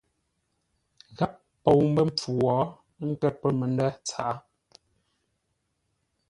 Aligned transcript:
Gháp 1.17 1.33
pou 1.67 1.79
mbə́ 1.91 2.05
mpfu 2.09 2.29
wo, 2.43 2.55
ə́ 2.99 3.05
nkə̂r 3.09 3.33
pə̂ 3.41 3.49
məndə̂ 3.59 3.89
tsaʼá. 4.07 4.35